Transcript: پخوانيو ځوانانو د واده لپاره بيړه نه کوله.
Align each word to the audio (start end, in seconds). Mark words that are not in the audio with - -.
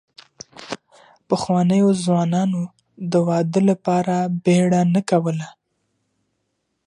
پخوانيو 1.29 1.89
ځوانانو 2.03 2.61
د 3.11 3.13
واده 3.27 3.59
لپاره 3.69 4.15
بيړه 4.43 4.81
نه 4.93 5.01
کوله. 5.09 5.47